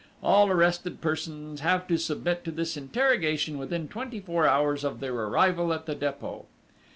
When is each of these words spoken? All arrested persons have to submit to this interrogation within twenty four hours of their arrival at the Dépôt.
All 0.23 0.49
arrested 0.49 0.99
persons 0.99 1.59
have 1.59 1.87
to 1.87 1.95
submit 1.99 2.43
to 2.45 2.49
this 2.51 2.75
interrogation 2.75 3.59
within 3.59 3.87
twenty 3.87 4.19
four 4.19 4.47
hours 4.47 4.83
of 4.83 4.99
their 4.99 5.13
arrival 5.13 5.71
at 5.75 5.85
the 5.85 5.95
Dépôt. 5.95 6.45